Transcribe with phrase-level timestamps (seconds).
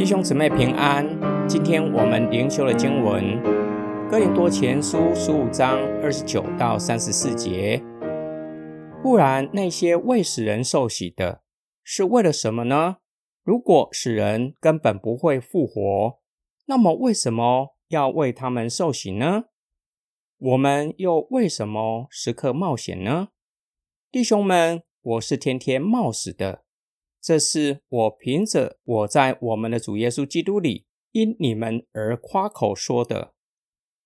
[0.00, 1.06] 弟兄姊妹平安，
[1.46, 3.22] 今天我们灵修的经文
[4.10, 7.82] 《哥林多前书》十五章二十九到三十四节。
[9.02, 11.42] 不然，那些未使人受洗的，
[11.84, 12.96] 是为了什么呢？
[13.44, 16.18] 如果使人根本不会复活，
[16.64, 19.44] 那么为什么要为他们受洗呢？
[20.38, 23.28] 我们又为什么时刻冒险呢？
[24.10, 26.62] 弟兄们，我是天天冒死的。
[27.20, 33.34] 这是我凭着我在我们的主耶稣基督里因你们而夸口说的。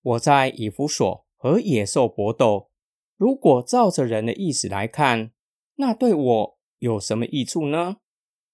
[0.03, 2.71] 我在以弗所和野兽搏斗，
[3.17, 5.33] 如果照着人的意思来看，
[5.77, 7.99] 那对我有什么益处呢？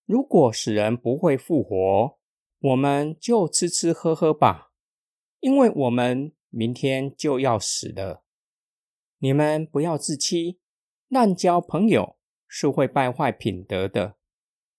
[0.04, 2.18] 如果使人不会复活，
[2.60, 4.72] 我们就吃吃喝喝吧，
[5.40, 8.24] 因为我们明天就要死了。
[9.18, 10.58] 你们不要自欺，
[11.08, 14.16] 滥交朋友是会败坏品德的。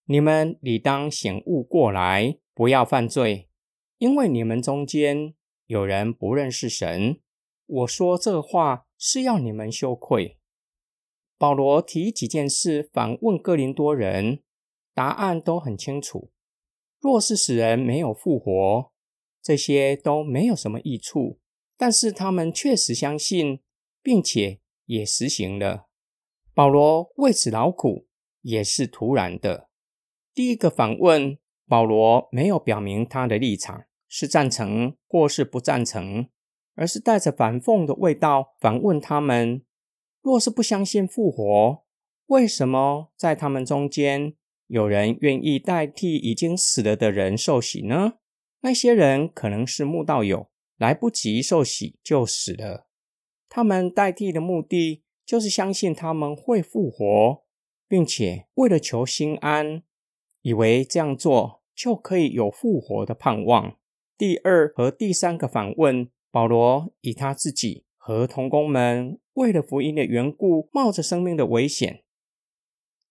[0.05, 3.50] 你们理当醒悟过来，不要犯罪，
[3.98, 5.34] 因为你们中间
[5.67, 7.20] 有人不认识神。
[7.66, 10.38] 我说这话是要你们羞愧。
[11.38, 14.44] 保罗提几件事反问哥林多人，
[14.94, 16.31] 答案都很清楚。
[17.00, 18.92] 若是使人没有复活，
[19.42, 21.40] 这些都没有什么益处。
[21.78, 23.62] 但是他们确实相信，
[24.03, 25.88] 并且也实行了。
[26.53, 28.06] 保罗为此劳苦，
[28.42, 29.70] 也是突然的。
[30.34, 31.38] 第一个反问，
[31.68, 36.28] 保罗没有表明他的立场是赞成或是不赞成，
[36.76, 39.64] 而是带着反讽的味道反问他们：
[40.22, 41.84] 若是不相信复活，
[42.28, 44.34] 为什么在他们中间
[44.68, 48.14] 有人愿意代替已经死了的人受洗呢？
[48.62, 52.88] 那些人可能是慕道友，来不及受洗就死了。
[53.50, 57.44] 他们代替的目的就是相信他们会复活，
[57.90, 59.84] 并且为了求心安。
[60.42, 63.78] 以为这样做就可以有复活的盼望。
[64.17, 72.03] 第二和第三个反问，保罗以他自己和同工们为了福音的缘故，冒着生命的危险。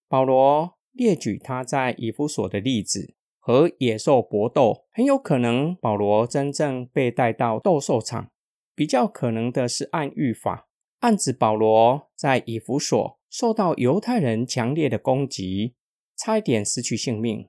[0.09, 8.31] 保罗列举他在以弗所的例子和野兽搏斗，很有可能保罗真正被带到斗兽场。
[8.75, 10.69] 比较可能的是暗喻法，
[11.01, 15.75] 暗指保罗在以弗所受到犹太人强烈的攻击。
[16.23, 17.49] 差一点失去性命。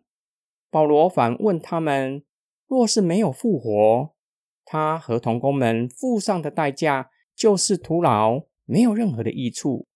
[0.70, 2.24] 保罗反问他们：
[2.68, 4.16] 若是没有复活，
[4.64, 9.88] 他和同工们付上的代价就是徒劳，没有任何的益处。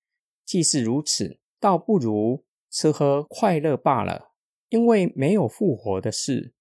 [0.43, 4.33] 既是如此，倒不如吃喝快乐罢了。
[4.67, 6.53] 因为没有复活的事，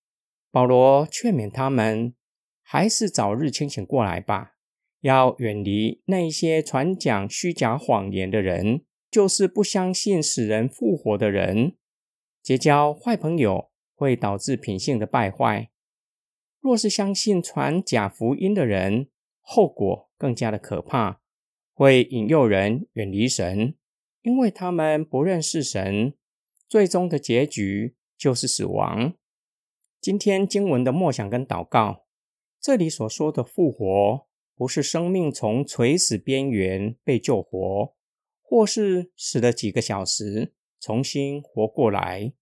[0.53, 2.15] 保罗劝勉他们，
[2.63, 4.53] 还是早日清醒过来吧，
[5.01, 11.75] 要远离那些传讲虚假谎言的人，就是不相信使人复活的人。
[12.45, 15.71] 结交坏朋友会导致品性的败坏。
[16.61, 19.09] 若是相信传假福音的人，
[19.41, 21.23] 后果更加的可怕，
[21.73, 23.75] 会引诱人远离神，
[24.21, 26.13] 因为他们不认识神，
[26.69, 29.15] 最终的结局就是死亡。
[29.99, 32.05] 今天经文的默想跟祷告，
[32.61, 37.95] 这里所说的复活，不是生命从垂死边缘被救活，
[38.43, 40.53] 或是死了几个小时。
[40.85, 42.35] 重新活过来，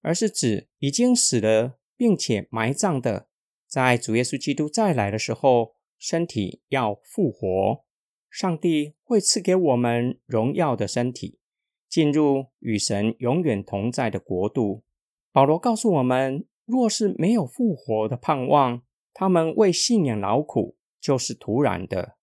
[0.00, 3.26] 而是指已经死了并且埋葬的，
[3.66, 7.84] 在主耶稣基督再来的时候，身体要复活。
[8.30, 11.40] 上帝会赐给我们荣耀的身体，
[11.88, 14.84] 进入与神永远同在的国度。
[15.32, 22.16] 保罗告诉我们，若是没有复活的盼望，他们为信仰劳苦就是徒然的。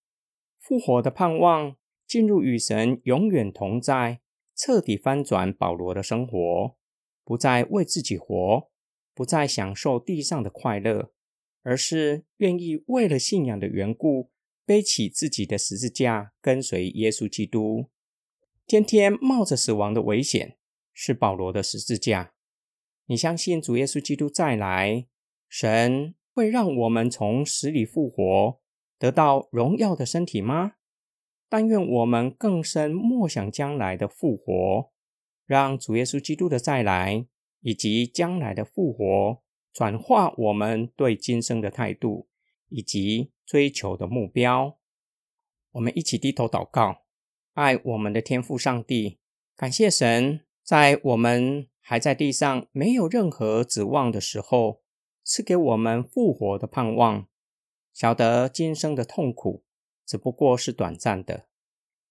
[0.57, 1.75] 复活的盼望，
[2.07, 4.21] 进入与神永远同在。
[4.57, 6.75] 彻底翻转保罗的生活，
[7.23, 8.71] 不再为自己活，
[9.13, 11.11] 不再享受地上的快乐，
[11.61, 14.31] 而是愿意为了信仰的缘故，
[14.65, 17.89] 背起自己的十字架，跟随耶稣基督，
[18.65, 20.57] 天天冒着死亡的危险，
[20.91, 22.33] 是保罗的十字架。
[23.05, 25.05] 你相信主耶稣基督再来，
[25.47, 28.59] 神会让我们从死里复活，
[28.97, 30.73] 得到荣耀的身体吗？
[31.49, 34.91] 但愿我们更深默想将来的复活，
[35.45, 37.25] 让主耶稣基督的再来
[37.61, 39.41] 以及将来的复活，
[39.73, 42.27] 转化我们对今生的态度
[42.69, 44.77] 以及追求的目标。
[45.71, 47.03] 我们一起低头祷告，
[47.53, 49.19] 爱我们的天父上帝，
[49.55, 54.81] 感谢神，在我们还在地上没有任何指望的时候，
[55.23, 57.27] 赐给我们复活的盼望，
[57.93, 59.63] 晓得今生的痛苦。
[60.07, 61.49] 只不过是短暂的，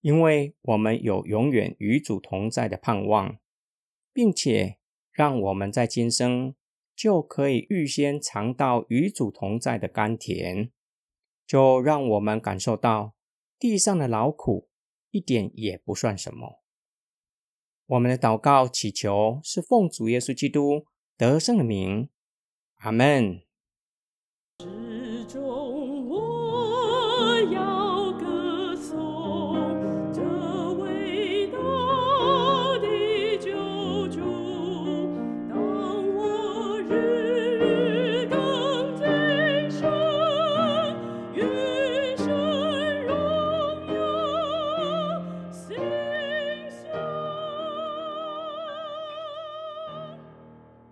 [0.02, 3.38] 因为我们有永远与主同在的盼望，
[4.12, 4.76] 并且
[5.10, 6.54] 让我们在今生
[6.94, 10.70] 就可以预先尝到与主同在的甘甜，
[11.46, 13.14] 就让我们感受到
[13.58, 14.68] 地上的劳苦
[15.10, 16.62] 一点也不算什么。
[17.86, 20.84] 我们的祷告祈求是奉主耶稣基督
[21.16, 22.10] 得胜的名，
[22.80, 23.40] 阿门。